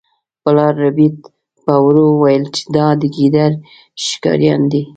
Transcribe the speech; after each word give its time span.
پلار 0.43 0.73
ربیټ 0.83 1.17
په 1.65 1.73
ورو 1.85 2.03
وویل 2.13 2.43
چې 2.55 2.63
دا 2.75 2.87
د 3.01 3.03
ګیدړ 3.15 3.51
ښکاریان 4.07 4.61
دي 4.71 4.83